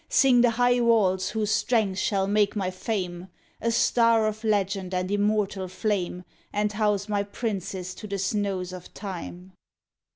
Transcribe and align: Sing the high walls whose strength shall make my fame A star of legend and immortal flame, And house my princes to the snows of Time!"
Sing 0.09 0.41
the 0.41 0.49
high 0.49 0.79
walls 0.81 1.29
whose 1.29 1.51
strength 1.51 1.99
shall 1.99 2.25
make 2.25 2.55
my 2.55 2.71
fame 2.71 3.27
A 3.61 3.69
star 3.69 4.25
of 4.25 4.43
legend 4.43 4.95
and 4.95 5.11
immortal 5.11 5.67
flame, 5.67 6.23
And 6.51 6.73
house 6.73 7.07
my 7.07 7.21
princes 7.21 7.93
to 7.93 8.07
the 8.07 8.17
snows 8.17 8.73
of 8.73 8.91
Time!" 8.95 9.53